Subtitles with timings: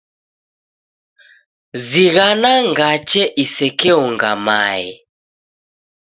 [1.89, 4.87] Zighana ngache isekeonga mae.